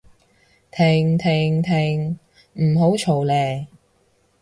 [0.71, 2.17] 停停停
[2.55, 3.67] 唔好嘈喇